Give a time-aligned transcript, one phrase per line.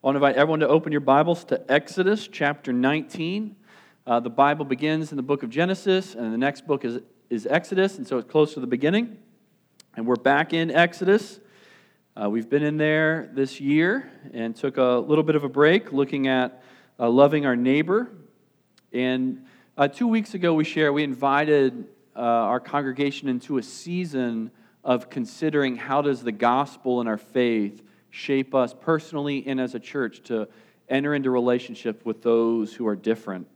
[0.00, 3.56] I want to invite everyone to open your Bibles to Exodus chapter 19.
[4.06, 7.48] Uh, the Bible begins in the book of Genesis, and the next book is, is
[7.50, 9.18] Exodus, and so it's close to the beginning.
[9.96, 11.40] And we're back in Exodus.
[12.16, 15.92] Uh, we've been in there this year and took a little bit of a break
[15.92, 16.62] looking at
[17.00, 18.08] uh, loving our neighbor.
[18.92, 19.46] And
[19.76, 24.52] uh, two weeks ago, we shared, we invited uh, our congregation into a season
[24.84, 29.80] of considering how does the gospel and our faith shape us personally and as a
[29.80, 30.48] church to
[30.88, 33.46] enter into relationship with those who are different.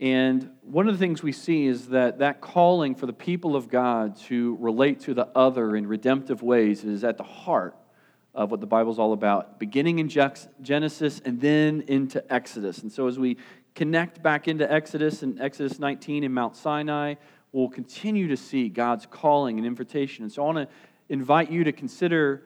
[0.00, 3.68] And one of the things we see is that that calling for the people of
[3.68, 7.76] God to relate to the other in redemptive ways is at the heart
[8.32, 12.78] of what the Bible's all about, beginning in Genesis and then into Exodus.
[12.78, 13.38] And so as we
[13.74, 17.14] connect back into Exodus and Exodus 19 in Mount Sinai,
[17.50, 20.22] we'll continue to see God's calling and invitation.
[20.22, 20.68] And so I want to
[21.08, 22.44] invite you to consider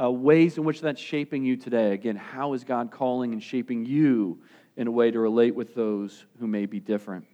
[0.00, 1.92] uh, ways in which that's shaping you today.
[1.92, 4.38] Again, how is God calling and shaping you
[4.76, 7.24] in a way to relate with those who may be different?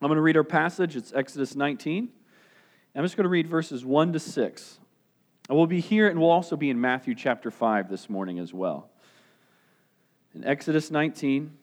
[0.00, 0.94] I'm going to read our passage.
[0.94, 2.08] It's Exodus 19.
[2.94, 4.78] I'm just going to read verses 1 to 6.
[5.48, 8.54] And we'll be here and we'll also be in Matthew chapter 5 this morning as
[8.54, 8.90] well.
[10.34, 11.57] In Exodus 19,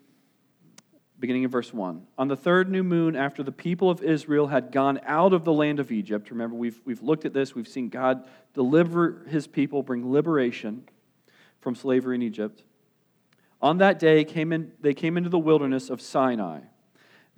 [1.19, 2.05] beginning in verse 1.
[2.17, 5.53] On the third new moon, after the people of Israel had gone out of the
[5.53, 9.81] land of Egypt, remember, we've, we've looked at this, we've seen God deliver his people,
[9.83, 10.87] bring liberation
[11.61, 12.63] from slavery in Egypt.
[13.61, 16.59] On that day, came in, they came into the wilderness of Sinai.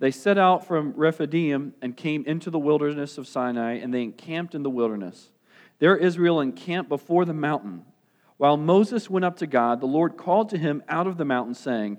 [0.00, 4.54] They set out from Rephidim and came into the wilderness of Sinai, and they encamped
[4.54, 5.30] in the wilderness.
[5.78, 7.84] There Israel encamped before the mountain.
[8.36, 11.54] While Moses went up to God, the Lord called to him out of the mountain,
[11.54, 11.98] saying,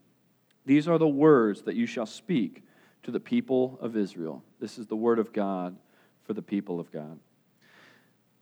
[0.65, 2.63] These are the words that you shall speak
[3.03, 4.43] to the people of Israel.
[4.59, 5.75] This is the word of God
[6.23, 7.19] for the people of God.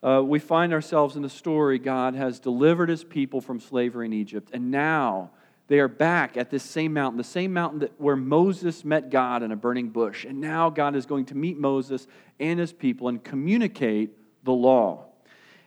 [0.01, 4.13] Uh, we find ourselves in the story God has delivered his people from slavery in
[4.13, 5.31] Egypt, and now
[5.69, 9.43] they are back at this same mountain, the same mountain that, where Moses met God
[9.43, 10.25] in a burning bush.
[10.25, 12.07] And now God is going to meet Moses
[12.39, 14.09] and his people and communicate
[14.43, 15.05] the law.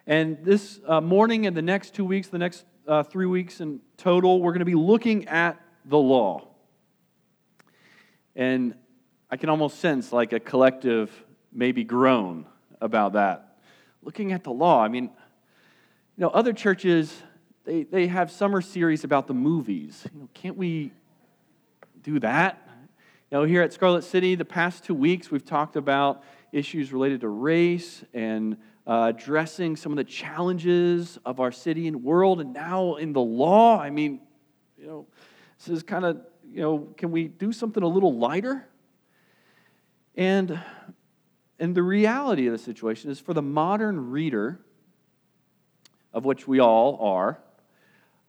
[0.05, 3.79] And this uh, morning and the next two weeks, the next uh, three weeks in
[3.97, 6.49] total, we're going to be looking at the law.
[8.35, 8.75] And
[9.31, 11.11] I can almost sense like a collective
[11.53, 12.47] maybe groan
[12.81, 13.59] about that.
[14.03, 15.11] Looking at the law, I mean, you
[16.19, 17.15] know, other churches,
[17.65, 20.07] they, they have summer series about the movies.
[20.13, 20.93] You know, can't we
[22.03, 22.69] do that?
[23.31, 26.23] You know, here at Scarlet City, the past two weeks, we've talked about
[26.53, 28.57] issues related to race and
[28.87, 32.41] uh, addressing some of the challenges of our city and world.
[32.41, 34.21] And now in the law, I mean,
[34.77, 35.07] you know,
[35.69, 38.67] is kind of, you know, can we do something a little lighter?
[40.17, 40.61] And,
[41.59, 44.61] and the reality of the situation is for the modern reader,
[46.13, 47.39] of which we all are,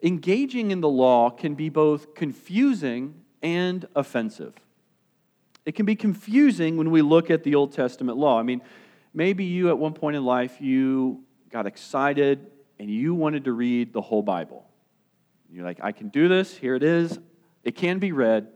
[0.01, 4.53] engaging in the law can be both confusing and offensive.
[5.65, 8.39] It can be confusing when we look at the Old Testament law.
[8.39, 8.61] I mean,
[9.13, 12.47] maybe you at one point in life you got excited
[12.79, 14.65] and you wanted to read the whole Bible.
[15.53, 16.57] You're like, I can do this.
[16.57, 17.19] Here it is.
[17.63, 18.47] It can be read.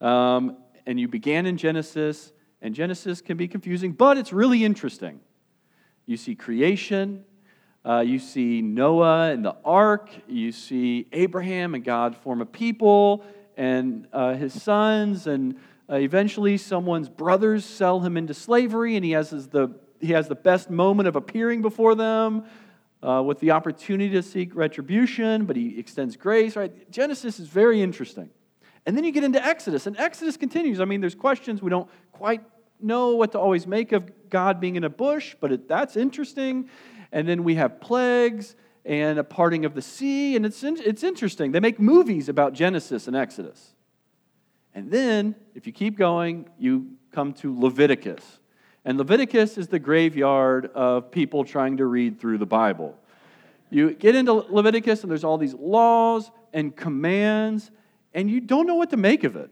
[0.00, 5.20] Um, and you began in Genesis, and Genesis can be confusing, but it's really interesting.
[6.06, 7.24] You see creation,
[7.86, 13.24] uh, you see Noah and the ark, you see Abraham and God form a people,
[13.56, 15.54] and uh, his sons, and
[15.88, 20.34] uh, eventually someone's brothers sell him into slavery, and he has the, he has the
[20.34, 22.44] best moment of appearing before them
[23.04, 26.90] uh, with the opportunity to seek retribution, but he extends grace, right?
[26.90, 28.30] Genesis is very interesting.
[28.86, 30.80] And then you get into Exodus, and Exodus continues.
[30.80, 32.42] I mean, there's questions we don't quite
[32.80, 36.68] know what to always make of God being in a bush, but it, that's interesting.
[37.12, 41.52] And then we have plagues and a parting of the sea, and it's, it's interesting.
[41.52, 43.74] They make movies about Genesis and Exodus.
[44.74, 48.40] And then, if you keep going, you come to Leviticus.
[48.84, 52.98] And Leviticus is the graveyard of people trying to read through the Bible.
[53.70, 57.70] You get into Leviticus, and there's all these laws and commands,
[58.12, 59.50] and you don't know what to make of it.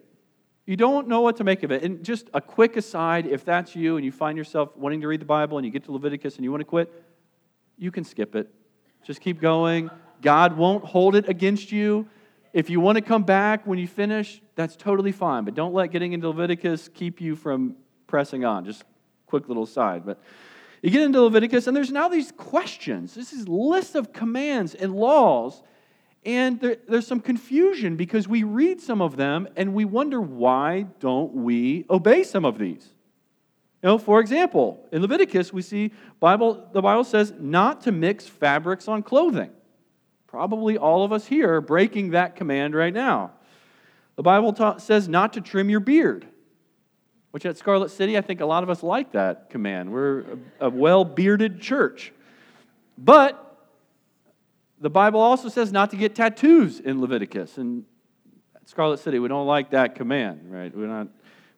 [0.67, 1.83] You don't know what to make of it.
[1.83, 5.21] And just a quick aside if that's you and you find yourself wanting to read
[5.21, 6.93] the Bible and you get to Leviticus and you want to quit,
[7.79, 8.49] you can skip it.
[9.05, 9.91] Just keep going.
[10.21, 12.07] God won't hold it against you.
[12.53, 15.45] if you want to come back when you finish, that's totally fine.
[15.45, 17.77] But don't let getting into Leviticus keep you from
[18.07, 18.65] pressing on.
[18.65, 18.85] Just
[19.33, 20.05] quick little side.
[20.05, 20.21] But
[20.83, 23.15] you get into Leviticus, and there's now these questions.
[23.15, 25.63] This is list of commands and laws.
[26.23, 30.83] And there, there's some confusion because we read some of them and we wonder why
[31.01, 32.87] don't we obey some of these?
[33.83, 38.27] You know, for example, in Leviticus, we see Bible, the Bible says not to mix
[38.27, 39.51] fabrics on clothing.
[40.27, 43.33] Probably all of us here are breaking that command right now.
[44.17, 46.29] The Bible ta- says not to trim your beard,
[47.33, 49.93] which at Scarlet City, I think a lot of us like that command.
[49.93, 52.13] We're a, a well bearded church.
[52.97, 53.39] But
[54.81, 57.59] the Bible also says not to get tattoos in Leviticus.
[57.59, 57.85] And
[58.55, 60.75] at Scarlet City, we don't like that command, right?
[60.77, 61.09] We're not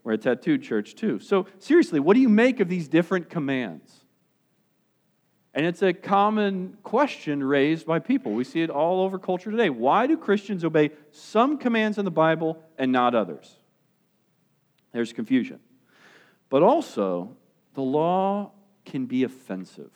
[0.05, 1.19] we're a tattooed church too.
[1.19, 4.05] So, seriously, what do you make of these different commands?
[5.55, 8.33] And it's a common question raised by people.
[8.33, 9.71] We see it all over culture today.
[9.71, 13.57] Why do Christians obey some commands in the Bible and not others?
[14.95, 15.59] There's confusion.
[16.49, 17.37] But also,
[17.75, 18.53] the law
[18.85, 19.91] can be offensive.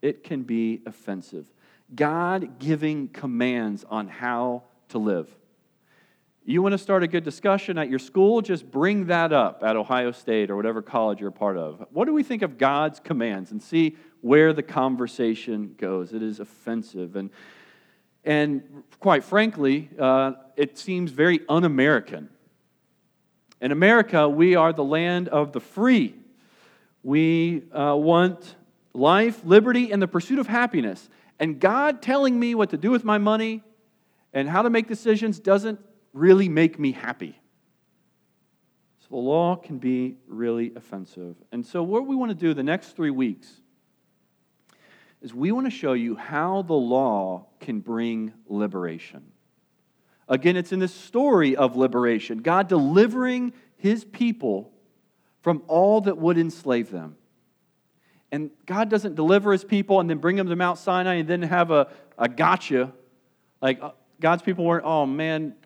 [0.00, 1.46] It can be offensive.
[1.94, 5.28] God giving commands on how to live.
[6.46, 8.40] You want to start a good discussion at your school?
[8.40, 11.86] Just bring that up at Ohio State or whatever college you're part of.
[11.90, 16.14] What do we think of God's commands and see where the conversation goes?
[16.14, 17.16] It is offensive.
[17.16, 17.28] And,
[18.24, 22.30] and quite frankly, uh, it seems very un American.
[23.60, 26.14] In America, we are the land of the free.
[27.02, 28.56] We uh, want
[28.94, 31.08] life, liberty, and the pursuit of happiness.
[31.38, 33.62] And God telling me what to do with my money
[34.32, 35.80] and how to make decisions doesn't
[36.12, 37.38] really make me happy.
[39.00, 41.36] So the law can be really offensive.
[41.52, 43.60] And so, what we want to do the next three weeks
[45.22, 49.32] is we want to show you how the law can bring liberation.
[50.30, 54.72] Again, it's in the story of liberation God delivering his people
[55.42, 57.16] from all that would enslave them.
[58.32, 61.42] And God doesn't deliver his people and then bring them to Mount Sinai and then
[61.42, 62.92] have a, a gotcha.
[63.60, 63.90] Like uh,
[64.20, 65.56] God's people weren't, oh man,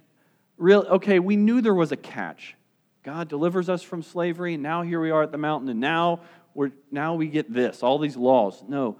[0.57, 2.57] real okay, we knew there was a catch.
[3.03, 6.21] God delivers us from slavery, and now here we are at the mountain, and now
[6.55, 8.65] we're now we get this, all these laws.
[8.67, 8.97] No,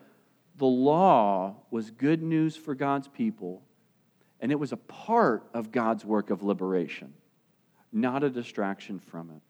[0.57, 3.63] the law was good news for God's people,
[4.45, 7.15] and it was a part of God's work of liberation,
[7.95, 9.41] not a distraction from it.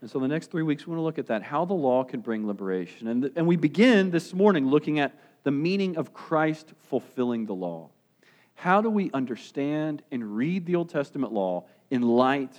[0.00, 2.02] And so, the next three weeks, we want to look at that how the law
[2.02, 3.06] can bring liberation.
[3.06, 7.90] And, and we begin this morning looking at the meaning of Christ fulfilling the law.
[8.54, 12.56] How do we understand and read the Old Testament law in light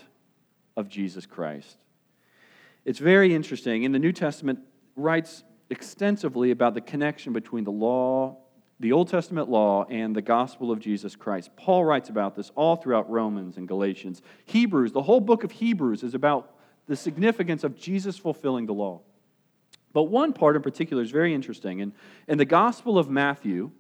[0.77, 1.77] of Jesus Christ?
[2.85, 3.81] It's very interesting.
[3.81, 4.59] In the New Testament,
[4.95, 8.37] writes extensively about the connection between the law,
[8.83, 11.55] the Old Testament law, and the gospel of Jesus Christ.
[11.55, 14.21] Paul writes about this all throughout Romans and Galatians.
[14.43, 16.53] Hebrews, the whole book of Hebrews is about
[16.87, 18.99] the significance of Jesus fulfilling the law.
[19.93, 21.79] But one part in particular is very interesting.
[21.79, 21.93] And
[22.27, 23.71] in the Gospel of Matthew,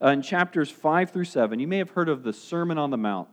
[0.00, 2.96] uh, in chapters 5 through 7, you may have heard of the Sermon on the
[2.96, 3.28] Mount.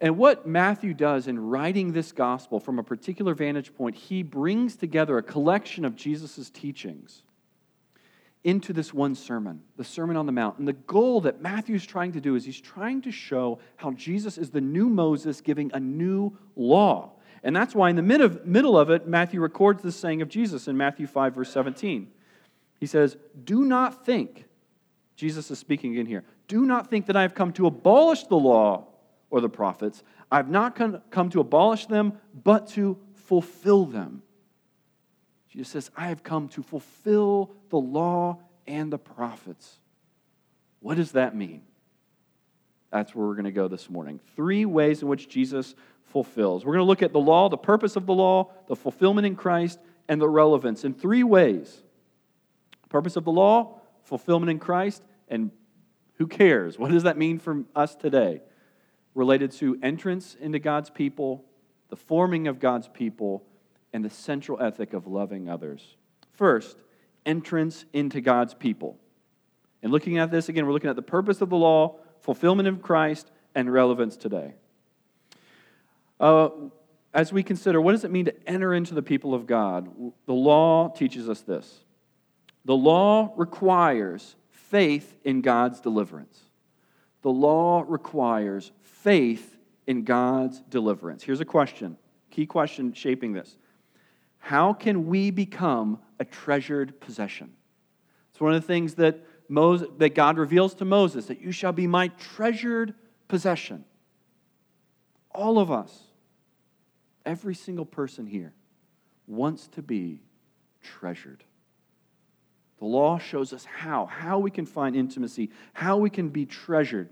[0.00, 4.74] And what Matthew does in writing this gospel from a particular vantage point, he brings
[4.74, 7.24] together a collection of Jesus' teachings
[8.44, 10.58] into this one sermon, the Sermon on the Mount.
[10.58, 14.38] And the goal that Matthew's trying to do is he's trying to show how Jesus
[14.38, 17.12] is the new Moses giving a new law.
[17.42, 20.76] And that's why in the middle of it, Matthew records this saying of Jesus in
[20.76, 22.08] Matthew 5, verse 17.
[22.80, 24.44] He says, Do not think
[25.16, 26.24] Jesus is speaking again here.
[26.46, 28.86] Do not think that I have come to abolish the law
[29.30, 30.02] or the prophets.
[30.30, 30.76] I have not
[31.10, 34.22] come to abolish them, but to fulfill them.
[35.48, 39.78] Jesus says, I have come to fulfill the law and the prophets.
[40.80, 41.62] What does that mean?
[42.90, 44.20] That's where we're going to go this morning.
[44.36, 45.74] Three ways in which Jesus
[46.04, 46.64] fulfills.
[46.64, 49.36] We're going to look at the law, the purpose of the law, the fulfillment in
[49.36, 49.78] Christ,
[50.08, 51.82] and the relevance in three ways.
[52.88, 55.50] Purpose of the law, fulfillment in Christ, and
[56.14, 56.78] who cares?
[56.78, 58.40] What does that mean for us today?
[59.14, 61.44] Related to entrance into God's people,
[61.90, 63.44] the forming of God's people,
[63.92, 65.96] and the central ethic of loving others.
[66.32, 66.76] First,
[67.26, 68.98] entrance into God's people.
[69.82, 72.82] And looking at this again, we're looking at the purpose of the law, fulfillment of
[72.82, 74.54] Christ, and relevance today.
[76.20, 76.48] Uh,
[77.14, 79.88] as we consider what does it mean to enter into the people of God,
[80.26, 81.84] the law teaches us this
[82.64, 86.38] the law requires faith in God's deliverance.
[87.22, 91.22] The law requires faith in God's deliverance.
[91.22, 91.96] Here's a question,
[92.30, 93.56] key question shaping this.
[94.38, 97.52] How can we become a treasured possession?
[98.30, 101.72] It's one of the things that, Moses, that God reveals to Moses that you shall
[101.72, 102.94] be my treasured
[103.26, 103.84] possession.
[105.32, 106.04] All of us,
[107.26, 108.54] every single person here,
[109.26, 110.22] wants to be
[110.82, 111.44] treasured.
[112.78, 117.08] The law shows us how, how we can find intimacy, how we can be treasured.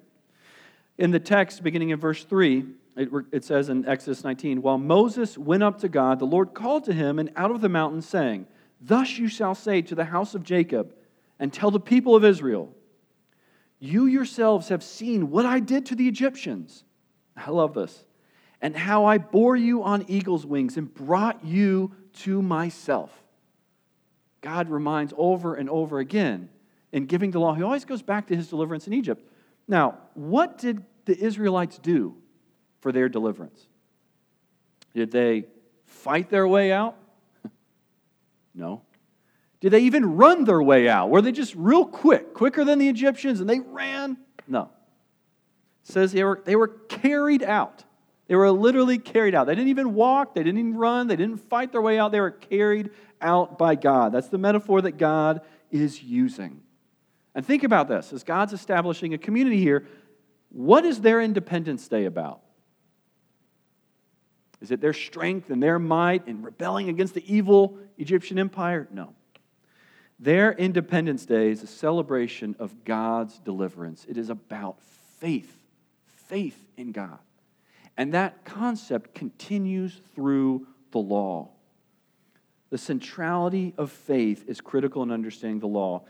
[0.97, 2.65] In the text, beginning in verse 3,
[2.97, 6.85] it, it, says in Exodus 19, While Moses went up to God, the Lord called
[6.85, 8.47] to him and out of the mountain, saying,
[8.81, 10.95] Thus you shall say to the house of Jacob,
[11.39, 12.75] and tell the people of Israel,
[13.79, 16.85] You yourselves have seen what I did to the Egyptians.
[17.37, 18.05] I love this.
[18.63, 23.13] And how I bore you on eagle's wings and brought you to myself.
[24.41, 26.49] God reminds over and over again
[26.93, 27.53] in giving the law.
[27.53, 29.23] He always goes back to his deliverance in Egypt.
[29.69, 32.17] Now, what did the Israelites do
[32.87, 33.67] for their deliverance?
[34.95, 35.47] Did they
[35.87, 36.95] fight their way out?
[38.55, 38.83] no.
[39.59, 41.11] Did they even run their way out?
[41.11, 44.19] Were they just real quick, quicker than the Egyptians, and they ran?
[44.47, 44.71] No.
[45.85, 47.83] It says they were, they were carried out.
[48.29, 49.49] They were literally carried out.
[49.49, 52.13] They didn't even walk, they didn't even run, they didn't fight their way out.
[52.13, 52.91] They were carried
[53.21, 54.13] out by God.
[54.13, 55.41] That's the metaphor that God
[55.73, 56.61] is using.
[57.35, 59.89] And think about this as God's establishing a community here,
[60.51, 62.43] what is their Independence Day about?
[64.61, 68.89] Is it their strength and their might in rebelling against the evil Egyptian empire?
[68.91, 69.13] No.
[70.19, 74.07] Their Independence Day is a celebration of God's deliverance.
[74.09, 74.81] It is about
[75.19, 75.55] faith,
[76.07, 77.19] faith in God.
[77.99, 81.51] And that concept continues through the law.
[82.71, 86.05] The centrality of faith is critical in understanding the law.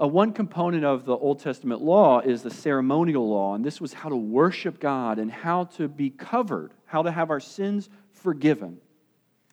[0.00, 3.92] Uh, one component of the Old Testament law is the ceremonial law, and this was
[3.92, 8.78] how to worship God and how to be covered, how to have our sins forgiven.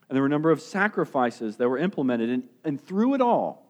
[0.07, 3.65] And there were a number of sacrifices that were implemented, and, and through it all,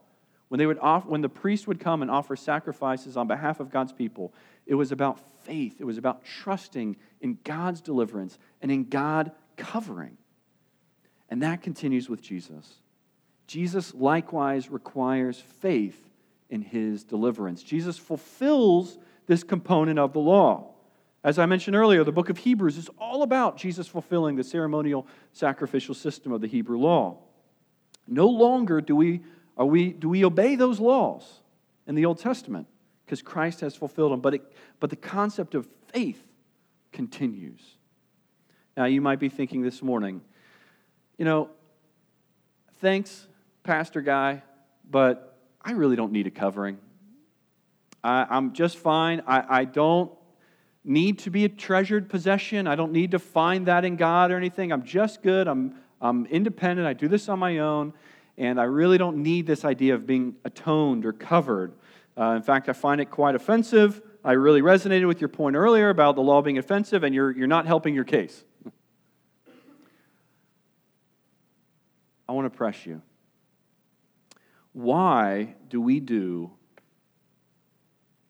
[0.49, 3.71] when, they would off, when the priest would come and offer sacrifices on behalf of
[3.71, 4.33] God's people,
[4.67, 5.77] it was about faith.
[5.79, 10.17] It was about trusting in God's deliverance and in God covering.
[11.29, 12.75] And that continues with Jesus.
[13.47, 16.07] Jesus likewise requires faith
[16.49, 17.63] in his deliverance.
[17.63, 20.73] Jesus fulfills this component of the law.
[21.23, 25.07] As I mentioned earlier, the book of Hebrews is all about Jesus fulfilling the ceremonial
[25.33, 27.17] sacrificial system of the Hebrew law.
[28.07, 29.21] No longer do we
[29.57, 31.41] are we, do we obey those laws
[31.87, 32.67] in the Old Testament?
[33.05, 34.21] Because Christ has fulfilled them.
[34.21, 34.41] But, it,
[34.79, 36.21] but the concept of faith
[36.91, 37.61] continues.
[38.75, 40.21] Now, you might be thinking this morning,
[41.17, 41.49] you know,
[42.79, 43.27] thanks,
[43.63, 44.43] Pastor Guy,
[44.89, 45.26] but
[45.67, 46.77] I really don't need a covering.
[48.01, 49.21] I, am just fine.
[49.27, 50.09] I, I don't
[50.85, 52.67] need to be a treasured possession.
[52.67, 54.71] I don't need to find that in God or anything.
[54.71, 55.45] I'm just good.
[55.45, 56.87] I'm, I'm independent.
[56.87, 57.91] I do this on my own
[58.37, 61.73] and I really don't need this idea of being atoned or covered.
[62.17, 64.01] Uh, in fact, I find it quite offensive.
[64.23, 67.45] I really resonated with your point earlier about the law being offensive, and you're, you're
[67.45, 68.45] not helping your case.
[72.29, 73.01] I want to press you.
[74.77, 76.51] Why do we do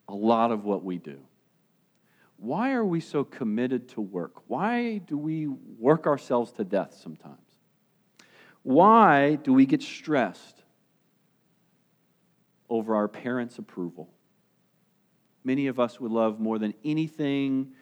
[0.08, 1.20] a lot of what we do?
[2.38, 4.44] Why are we so committed to work?
[4.48, 7.36] Why do we work ourselves to death sometimes?
[8.64, 10.64] Why do we get stressed
[12.70, 14.10] over our parents' approval?
[15.44, 17.74] Many of us would love more than anything,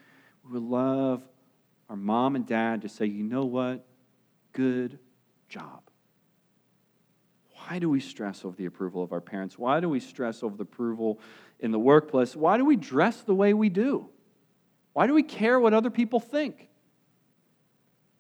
[0.43, 1.22] we would love
[1.88, 3.86] our mom and dad to say, you know what?
[4.53, 4.98] Good
[5.50, 5.85] job.
[7.67, 9.57] Why do we stress over the approval of our parents?
[9.57, 11.19] Why do we stress over the approval
[11.60, 12.36] in the workplace?
[12.36, 14.10] Why do we dress the way we do?
[14.93, 16.69] Why do we care what other people think?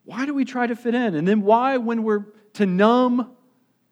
[0.03, 1.15] Why do we try to fit in?
[1.15, 3.35] And then why, when we're to numb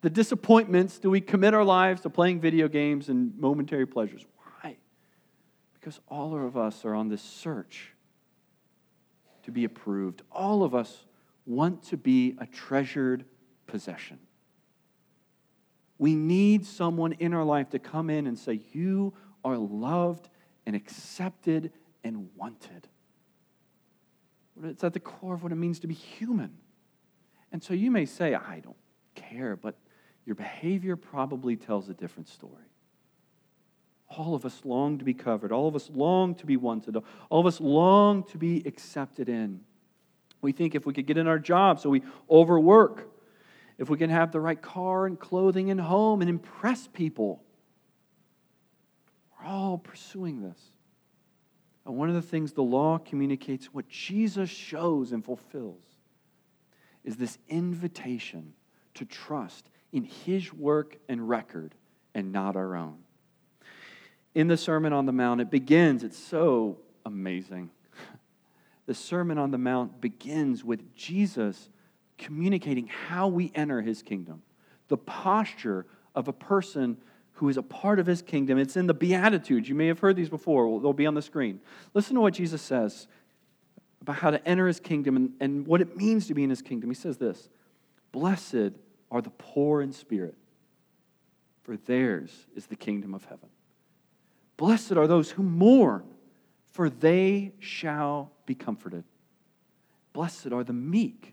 [0.01, 4.25] the disappointments, do we commit our lives to playing video games and momentary pleasures?
[4.61, 4.77] Why?
[5.73, 7.93] Because all of us are on this search
[9.43, 10.23] to be approved.
[10.31, 11.05] All of us
[11.45, 13.25] want to be a treasured
[13.67, 14.19] possession.
[15.97, 20.29] We need someone in our life to come in and say, You are loved
[20.65, 21.71] and accepted
[22.03, 22.87] and wanted.
[24.63, 26.57] It's at the core of what it means to be human.
[27.51, 28.77] And so you may say, I don't
[29.15, 29.75] care, but
[30.25, 32.65] your behavior probably tells a different story.
[34.09, 35.51] All of us long to be covered.
[35.51, 36.97] All of us long to be wanted.
[37.29, 39.61] All of us long to be accepted in.
[40.41, 43.09] We think if we could get in our job, so we overwork.
[43.77, 47.43] If we can have the right car and clothing and home and impress people.
[49.39, 50.59] We're all pursuing this.
[51.85, 55.83] And one of the things the law communicates, what Jesus shows and fulfills,
[57.03, 58.53] is this invitation
[58.93, 61.75] to trust in His work and record
[62.15, 62.99] and not our own.
[64.33, 67.69] In the Sermon on the Mount, it begins, it's so amazing.
[68.85, 71.69] The Sermon on the Mount begins with Jesus
[72.17, 74.41] communicating how we enter his kingdom,
[74.87, 76.97] the posture of a person
[77.33, 78.57] who is a part of his kingdom.
[78.57, 79.67] It's in the Beatitudes.
[79.67, 81.59] You may have heard these before, they'll be on the screen.
[81.93, 83.07] Listen to what Jesus says
[84.01, 86.61] about how to enter his kingdom and, and what it means to be in his
[86.61, 86.89] kingdom.
[86.89, 87.49] He says this
[88.11, 88.73] Blessed
[89.09, 90.35] are the poor in spirit,
[91.63, 93.49] for theirs is the kingdom of heaven.
[94.57, 96.03] Blessed are those who mourn,
[96.65, 99.03] for they shall be comforted.
[100.13, 101.32] Blessed are the meek,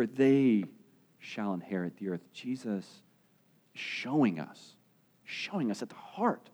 [0.00, 0.64] for they
[1.18, 2.22] shall inherit the earth.
[2.32, 3.02] Jesus
[3.74, 4.76] showing us,
[5.24, 6.48] showing us at the heart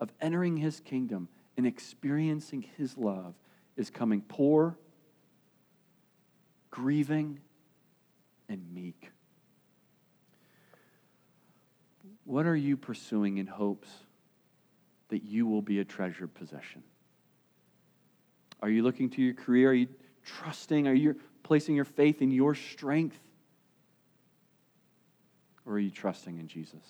[0.00, 1.28] of entering his kingdom
[1.58, 3.34] and experiencing his love
[3.76, 4.78] is coming poor,
[6.70, 7.40] grieving,
[8.48, 9.10] and meek.
[12.24, 13.90] What are you pursuing in hopes
[15.10, 16.82] that you will be a treasured possession?
[18.62, 19.72] Are you looking to your career?
[19.72, 19.88] Are you
[20.24, 20.88] trusting?
[20.88, 23.18] Are you placing your faith in your strength?
[25.64, 26.84] Or are you trusting in Jesus?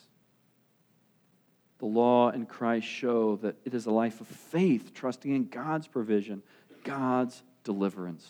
[1.79, 5.87] The law and Christ show that it is a life of faith, trusting in God's
[5.87, 6.43] provision,
[6.83, 8.27] God's deliverance.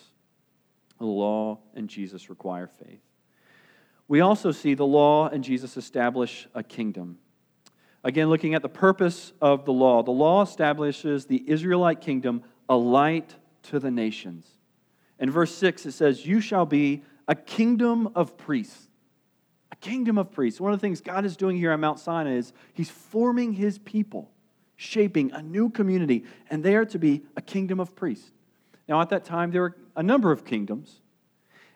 [0.99, 3.01] The law and Jesus require faith.
[4.07, 7.17] We also see the law and Jesus establish a kingdom.
[8.03, 12.75] Again, looking at the purpose of the law, the law establishes the Israelite kingdom a
[12.75, 14.45] light to the nations.
[15.19, 18.87] In verse 6, it says, You shall be a kingdom of priests.
[19.71, 20.59] A kingdom of priests.
[20.59, 23.77] One of the things God is doing here on Mount Sinai is He's forming His
[23.77, 24.31] people,
[24.75, 28.31] shaping a new community, and they are to be a kingdom of priests.
[28.87, 31.01] Now, at that time, there were a number of kingdoms.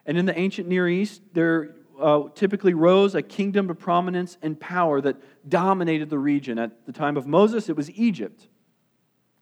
[0.06, 4.60] And in the ancient Near East, there uh, typically rose a kingdom of prominence and
[4.60, 6.58] power that dominated the region.
[6.58, 8.48] At the time of Moses, it was Egypt.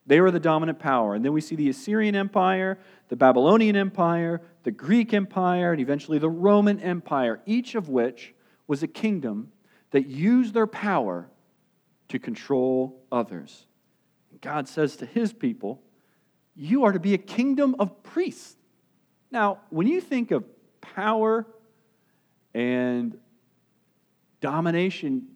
[0.05, 1.15] They were the dominant power.
[1.15, 2.79] And then we see the Assyrian Empire,
[3.10, 8.34] the Babylonian Empire, the Greek Empire, and eventually the Roman Empire, each of which
[8.67, 9.52] was a kingdom
[9.91, 11.30] that used their power
[12.10, 13.67] to control others.
[14.41, 15.82] God says to his people,
[16.56, 18.56] you are to be a kingdom of priests.
[19.32, 20.43] Now, when you think of
[20.82, 21.45] power
[22.54, 23.17] and
[24.41, 25.28] domination,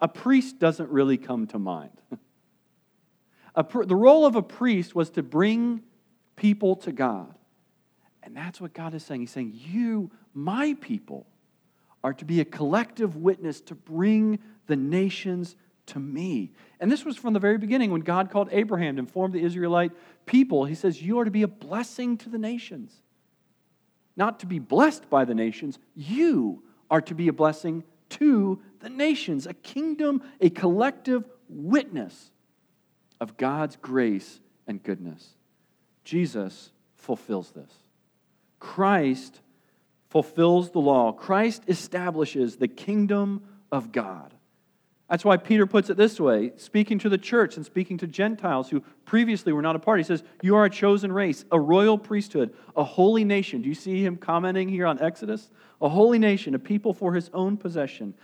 [0.00, 1.90] a priest doesn't really come to mind.
[3.54, 5.82] Pr- the role of a priest was to bring
[6.36, 7.34] people to God.
[8.22, 9.20] And that's what God is saying.
[9.20, 11.26] He's saying, You, my people,
[12.04, 16.52] are to be a collective witness to bring the nations to me.
[16.80, 19.92] And this was from the very beginning when God called Abraham and formed the Israelite
[20.26, 20.64] people.
[20.64, 22.94] He says, You are to be a blessing to the nations.
[24.16, 28.90] Not to be blessed by the nations, you are to be a blessing to the
[28.90, 32.31] nations, a kingdom, a collective witness
[33.22, 35.24] of God's grace and goodness.
[36.02, 37.72] Jesus fulfills this.
[38.58, 39.40] Christ
[40.08, 41.12] fulfills the law.
[41.12, 44.34] Christ establishes the kingdom of God.
[45.08, 48.70] That's why Peter puts it this way, speaking to the church and speaking to Gentiles
[48.70, 50.00] who previously were not a part.
[50.00, 53.62] He says, You are a chosen race, a royal priesthood, a holy nation.
[53.62, 55.48] Do you see him commenting here on Exodus?
[55.80, 58.14] A holy nation, a people for his own possession,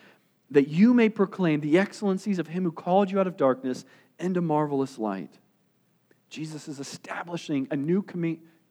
[0.50, 3.84] that you may proclaim the excellencies of him who called you out of darkness
[4.18, 5.38] into marvelous light.
[6.31, 8.04] Jesus is establishing a new,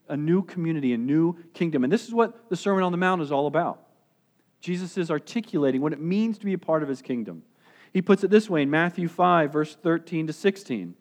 [0.07, 1.83] a new community, a new kingdom.
[1.83, 3.81] And this is what the Sermon on the Mount is all about.
[4.59, 7.43] Jesus is articulating what it means to be a part of his kingdom.
[7.93, 10.95] He puts it this way in Matthew 5, verse 13 to 16.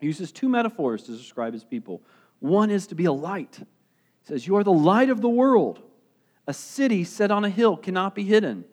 [0.00, 2.02] He uses two metaphors to describe his people.
[2.40, 3.58] One is to be a light.
[3.58, 5.80] He says, You are the light of the world.
[6.46, 8.64] A city set on a hill cannot be hidden.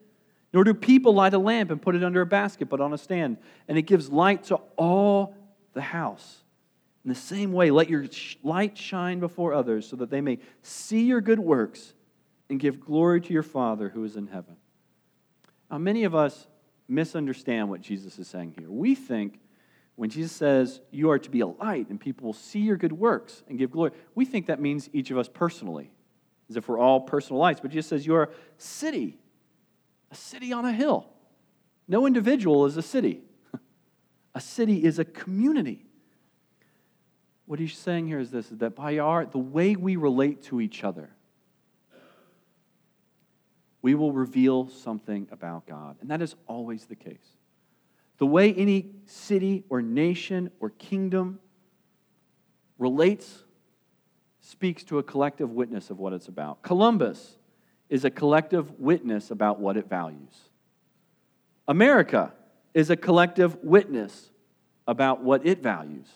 [0.53, 2.97] Nor do people light a lamp and put it under a basket, but on a
[2.97, 3.37] stand.
[3.67, 5.35] And it gives light to all
[5.73, 6.43] the house.
[7.05, 8.05] In the same way, let your
[8.43, 11.93] light shine before others so that they may see your good works
[12.49, 14.55] and give glory to your Father who is in heaven.
[15.69, 16.47] Now, many of us
[16.87, 18.69] misunderstand what Jesus is saying here.
[18.69, 19.39] We think
[19.95, 22.93] when Jesus says you are to be a light and people will see your good
[22.93, 25.91] works and give glory, we think that means each of us personally,
[26.49, 27.59] as if we're all personal lights.
[27.59, 29.19] But Jesus says you're a city,
[30.11, 31.07] a city on a hill.
[31.87, 33.21] No individual is a city,
[34.35, 35.85] a city is a community.
[37.45, 40.61] What he's saying here is this is that by our the way we relate to
[40.61, 41.09] each other,
[43.81, 45.97] we will reveal something about God.
[46.01, 47.37] And that is always the case.
[48.19, 51.39] The way any city or nation or kingdom
[52.77, 53.43] relates
[54.41, 56.61] speaks to a collective witness of what it's about.
[56.61, 57.38] Columbus
[57.89, 60.49] is a collective witness about what it values.
[61.67, 62.31] America
[62.73, 64.29] is a collective witness
[64.87, 66.07] about what it values.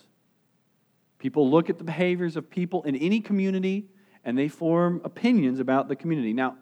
[1.18, 3.86] People look at the behaviors of people in any community
[4.24, 6.32] and they form opinions about the community.
[6.32, 6.56] Now,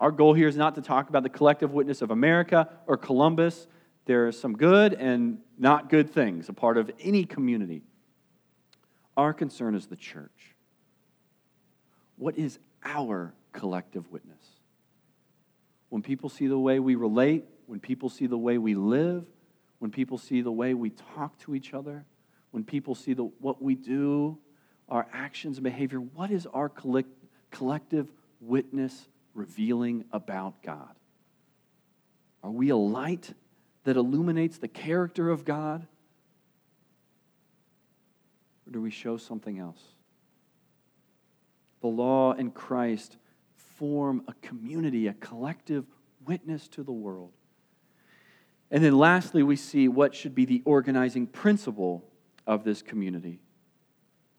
[0.00, 3.66] our goal here is not to talk about the collective witness of America or Columbus.
[4.06, 7.82] There are some good and not good things a part of any community.
[9.16, 10.54] Our concern is the church.
[12.16, 14.44] What is our collective witness?
[15.88, 19.24] When people see the way we relate, when people see the way we live,
[19.78, 22.04] when people see the way we talk to each other,
[22.50, 24.38] when people see the, what we do,
[24.88, 27.08] our actions and behavior, what is our collect,
[27.50, 28.08] collective
[28.40, 30.94] witness revealing about God?
[32.42, 33.32] Are we a light
[33.84, 35.86] that illuminates the character of God?
[38.66, 39.82] Or do we show something else?
[41.84, 43.18] The law and Christ
[43.76, 45.84] form a community, a collective
[46.24, 47.32] witness to the world.
[48.70, 52.02] And then lastly, we see what should be the organizing principle
[52.46, 53.38] of this community.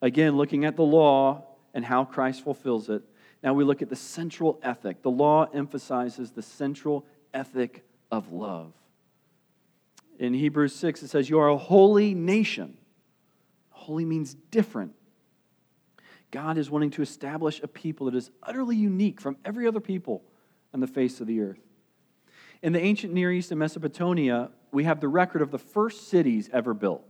[0.01, 3.03] Again, looking at the law and how Christ fulfills it.
[3.43, 5.03] Now we look at the central ethic.
[5.03, 8.73] The law emphasizes the central ethic of love.
[10.17, 12.79] In Hebrews 6, it says, You are a holy nation.
[13.69, 14.95] Holy means different.
[16.31, 20.23] God is wanting to establish a people that is utterly unique from every other people
[20.73, 21.59] on the face of the earth.
[22.61, 26.49] In the ancient Near East and Mesopotamia, we have the record of the first cities
[26.51, 27.03] ever built.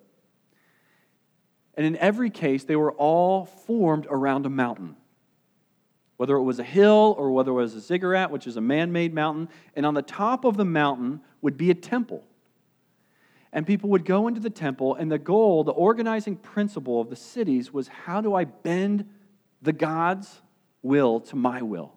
[1.76, 4.96] And in every case, they were all formed around a mountain.
[6.18, 8.92] Whether it was a hill or whether it was a ziggurat, which is a man
[8.92, 12.24] made mountain, and on the top of the mountain would be a temple.
[13.56, 17.16] And people would go into the temple, and the goal, the organizing principle of the
[17.16, 19.06] cities was how do I bend
[19.62, 20.42] the God's
[20.82, 21.94] will to my will?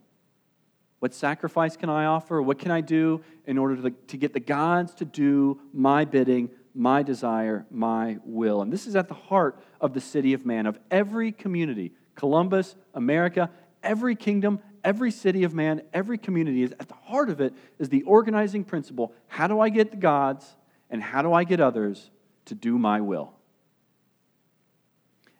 [1.00, 2.40] What sacrifice can I offer?
[2.40, 6.50] What can I do in order to, to get the gods to do my bidding,
[6.74, 8.62] my desire, my will?
[8.62, 12.76] And this is at the heart of the city of man, of every community Columbus,
[12.94, 13.50] America,
[13.82, 17.88] every kingdom, every city of man, every community is at the heart of it is
[17.88, 19.12] the organizing principle.
[19.26, 20.56] How do I get the gods
[20.90, 22.10] and how do I get others
[22.46, 23.32] to do my will?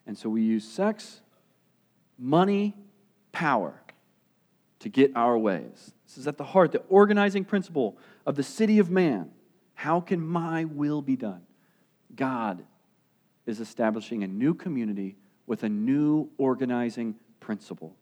[0.06, 1.20] And so we use sex,
[2.18, 2.74] money,
[3.32, 3.80] power
[4.80, 5.92] to get our ways.
[6.06, 9.30] This is at the heart, the organizing principle of the city of man.
[9.74, 11.42] How can my will be done?
[12.14, 12.64] God
[13.46, 17.96] is establishing a new community with a new organizing principle.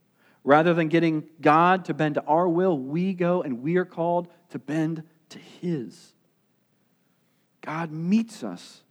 [0.45, 4.29] Rather than getting God to bend to our will, we go and we are called
[4.51, 6.13] to bend to His.
[7.67, 8.85] God meets us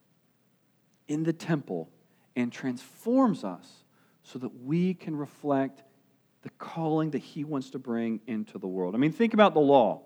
[1.07, 1.89] in the temple
[2.35, 3.85] and transforms us
[4.21, 5.81] so that we can reflect
[6.41, 8.93] the calling that he wants to bring into the world.
[8.93, 10.01] I mean, think about the law.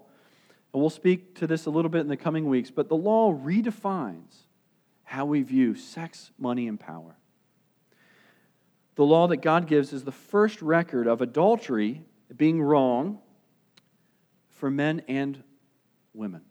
[0.71, 3.33] And we'll speak to this a little bit in the coming weeks, but the law
[3.33, 4.35] redefines
[5.03, 7.15] how we view sex, money, and power.
[8.93, 12.03] The law that God gives is the first record of adultery
[12.37, 13.17] being wrong
[14.51, 15.41] for men and
[16.13, 16.41] women.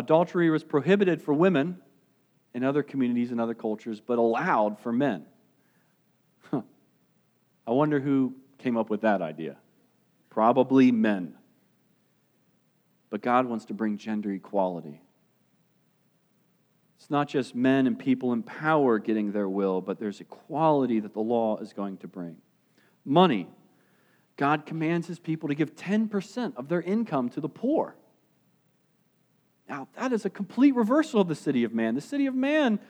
[0.00, 1.76] Adultery was prohibited for women
[2.54, 5.26] in other communities and other cultures, but allowed for men.
[6.50, 6.62] Huh.
[7.66, 9.58] I wonder who came up with that idea?
[10.30, 11.34] Probably men.
[13.10, 15.02] But God wants to bring gender equality.
[16.96, 21.12] It's not just men and people in power getting their will, but there's equality that
[21.12, 22.38] the law is going to bring.
[23.04, 23.48] Money.
[24.38, 27.96] God commands his people to give 10% of their income to the poor.
[29.70, 31.94] Now, that is a complete reversal of the city of man.
[31.94, 32.80] The city of man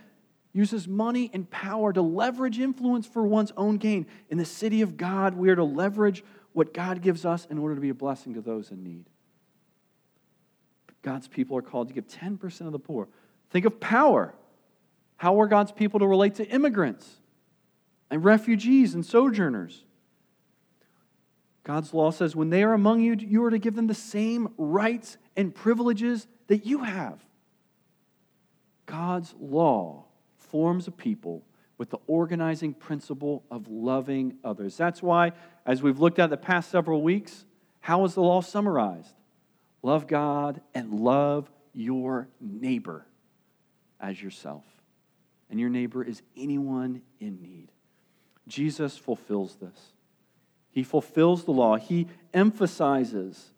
[0.55, 4.07] uses money and power to leverage influence for one's own gain.
[4.31, 7.75] In the city of God, we are to leverage what God gives us in order
[7.75, 9.05] to be a blessing to those in need.
[11.03, 13.09] God's people are called to give 10% of the poor.
[13.51, 14.35] Think of power.
[15.16, 17.07] How are God's people to relate to immigrants
[18.11, 19.85] and refugees and sojourners?
[21.62, 24.49] God's law says when they are among you, you are to give them the same
[24.57, 27.20] rights and privileges that you have.
[28.84, 31.44] God's law forms a people
[31.78, 34.76] with the organizing principle of loving others.
[34.76, 35.30] That's why,
[35.64, 37.44] as we've looked at the past several weeks,
[37.78, 39.14] how is the law summarized?
[39.82, 43.06] Love God and love your neighbor
[44.00, 44.64] as yourself.
[45.50, 47.68] And your neighbor is anyone in need.
[48.48, 49.92] Jesus fulfills this.
[50.72, 51.76] He fulfills the law.
[51.76, 53.52] He emphasizes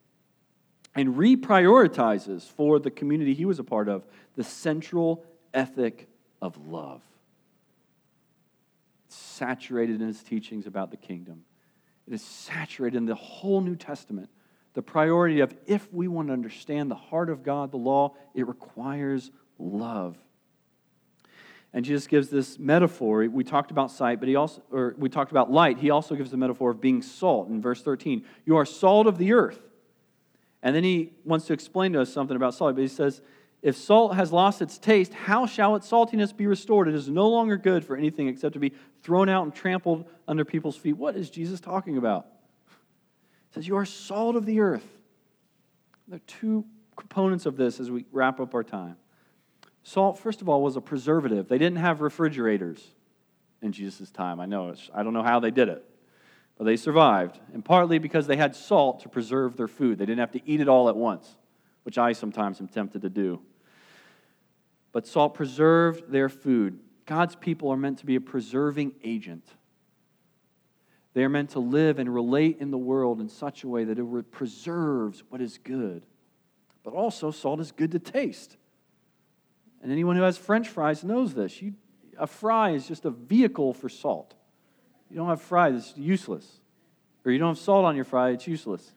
[0.94, 4.04] and reprioritizes for the community he was a part of
[4.36, 5.24] the central
[5.54, 6.08] ethic
[6.40, 7.02] of love.
[9.06, 11.44] It's saturated in his teachings about the kingdom.
[12.06, 14.28] It is saturated in the whole New Testament.
[14.74, 18.46] The priority of if we want to understand the heart of God, the law, it
[18.46, 20.16] requires love.
[21.74, 23.26] And Jesus gives this metaphor.
[23.28, 25.78] We talked about sight, but he also, or we talked about light.
[25.78, 28.24] He also gives the metaphor of being salt in verse 13.
[28.44, 29.60] You are salt of the earth.
[30.62, 33.20] And then he wants to explain to us something about salt, but he says,
[33.62, 36.88] If salt has lost its taste, how shall its saltiness be restored?
[36.88, 38.72] It is no longer good for anything except to be
[39.02, 40.96] thrown out and trampled under people's feet.
[40.96, 42.26] What is Jesus talking about?
[43.50, 44.86] He says, You are salt of the earth.
[46.06, 46.64] There are two
[46.96, 48.96] components of this as we wrap up our time.
[49.82, 51.48] Salt, first of all, was a preservative.
[51.48, 52.86] They didn't have refrigerators
[53.62, 54.38] in Jesus' time.
[54.38, 54.74] I know.
[54.94, 55.84] I don't know how they did it.
[56.62, 59.98] But they survived, and partly because they had salt to preserve their food.
[59.98, 61.36] They didn't have to eat it all at once,
[61.82, 63.40] which I sometimes am tempted to do.
[64.92, 66.78] But salt preserved their food.
[67.04, 69.44] God's people are meant to be a preserving agent.
[71.14, 73.98] They are meant to live and relate in the world in such a way that
[73.98, 76.06] it preserves what is good.
[76.84, 78.56] But also, salt is good to taste.
[79.82, 81.60] And anyone who has french fries knows this.
[81.60, 81.74] You,
[82.16, 84.36] a fry is just a vehicle for salt.
[85.12, 86.50] You don't have fries, it's useless.
[87.22, 88.92] Or you don't have salt on your fry, it's useless.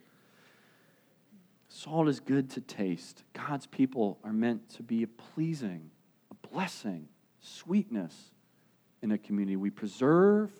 [1.67, 3.23] Salt is good to taste.
[3.33, 5.91] God's people are meant to be a pleasing,
[6.31, 7.09] a blessing,
[7.41, 8.31] sweetness
[9.01, 9.57] in a community.
[9.57, 10.51] We preserve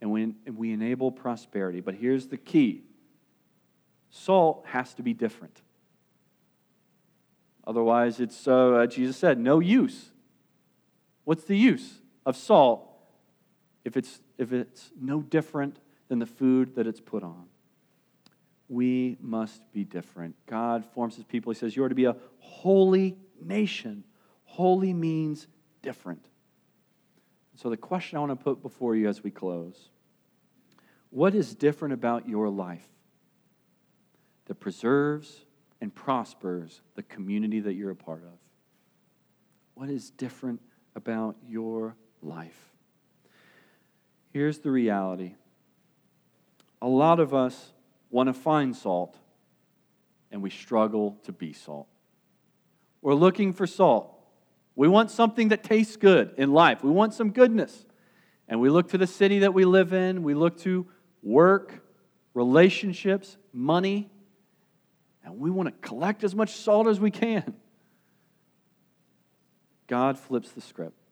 [0.00, 1.80] and we, and we enable prosperity.
[1.80, 2.84] But here's the key
[4.08, 5.60] salt has to be different.
[7.66, 10.12] Otherwise, it's, uh, Jesus said, no use.
[11.24, 12.95] What's the use of salt
[13.86, 17.44] if it's, if it's no different than the food that it's put on?
[18.68, 20.34] We must be different.
[20.46, 21.52] God forms his people.
[21.52, 24.02] He says, You are to be a holy nation.
[24.44, 25.46] Holy means
[25.82, 26.26] different.
[27.54, 29.88] So, the question I want to put before you as we close
[31.10, 32.88] what is different about your life
[34.46, 35.44] that preserves
[35.80, 38.38] and prospers the community that you're a part of?
[39.74, 40.60] What is different
[40.96, 42.75] about your life?
[44.36, 45.32] Here's the reality
[46.82, 47.72] a lot of us
[48.10, 49.16] want to find salt,
[50.30, 51.86] and we struggle to be salt.
[53.00, 54.14] We're looking for salt.
[54.74, 56.84] We want something that tastes good in life.
[56.84, 57.86] We want some goodness.
[58.46, 60.86] And we look to the city that we live in, we look to
[61.22, 61.82] work,
[62.34, 64.10] relationships, money,
[65.24, 67.54] and we want to collect as much salt as we can.
[69.86, 71.05] God flips the script.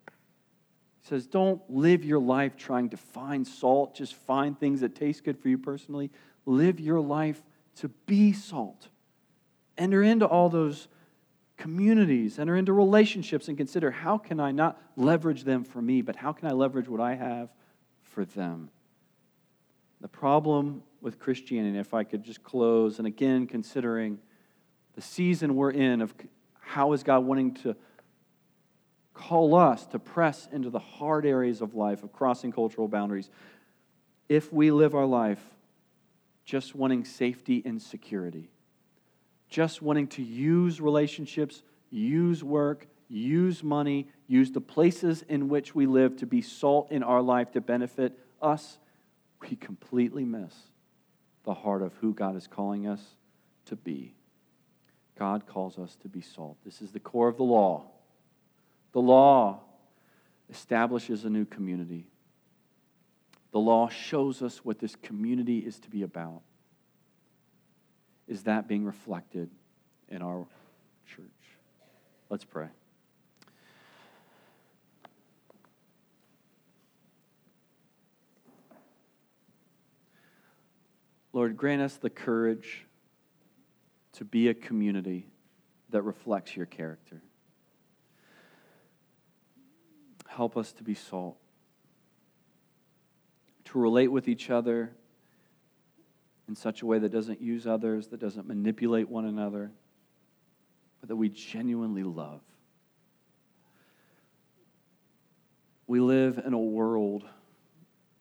[1.04, 5.22] He says, Don't live your life trying to find salt, just find things that taste
[5.22, 6.10] good for you personally.
[6.46, 7.42] Live your life
[7.76, 8.88] to be salt.
[9.76, 10.88] Enter into all those
[11.58, 16.16] communities, enter into relationships, and consider how can I not leverage them for me, but
[16.16, 17.50] how can I leverage what I have
[18.02, 18.70] for them?
[20.00, 24.18] The problem with Christianity, if I could just close, and again, considering
[24.94, 26.14] the season we're in of
[26.60, 27.76] how is God wanting to
[29.14, 33.30] call us to press into the hard areas of life, of crossing cultural boundaries.
[34.28, 35.42] If we live our life
[36.44, 38.50] just wanting safety and security,
[39.48, 45.86] just wanting to use relationships, use work, use money, use the places in which we
[45.86, 48.78] live to be salt in our life to benefit us
[49.50, 50.54] we completely miss
[51.44, 53.02] the heart of who God is calling us
[53.66, 54.14] to be.
[55.18, 56.56] God calls us to be salt.
[56.64, 57.84] This is the core of the law.
[58.94, 59.58] The law
[60.48, 62.06] establishes a new community.
[63.50, 66.42] The law shows us what this community is to be about.
[68.28, 69.50] Is that being reflected
[70.08, 70.46] in our
[71.06, 71.26] church?
[72.30, 72.68] Let's pray.
[81.32, 82.86] Lord, grant us the courage
[84.12, 85.26] to be a community
[85.90, 87.22] that reflects your character.
[90.36, 91.36] Help us to be salt,
[93.66, 94.90] to relate with each other
[96.48, 99.70] in such a way that doesn't use others, that doesn't manipulate one another,
[101.00, 102.40] but that we genuinely love.
[105.86, 107.24] We live in a world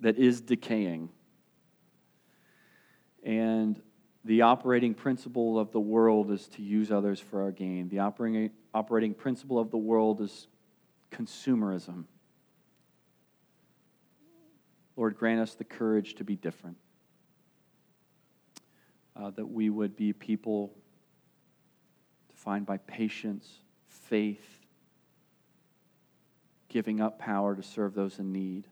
[0.02, 1.10] that is decaying.
[3.24, 3.82] And
[4.24, 7.90] the operating principle of the world is to use others for our gain.
[7.90, 10.48] The operating, operating principle of the world is
[11.14, 12.06] consumerism.
[14.96, 16.78] Lord, grant us the courage to be different.
[19.16, 20.74] Uh, that we would be people
[22.30, 23.48] defined by patience,
[23.88, 24.44] faith,
[26.68, 28.68] giving up power to serve those in need,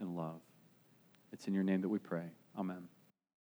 [0.00, 0.40] and love.
[1.32, 2.24] It's in your name that we pray.
[2.58, 2.88] Amen.